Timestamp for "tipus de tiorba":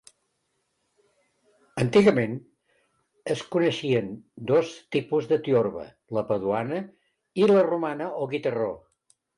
4.97-5.89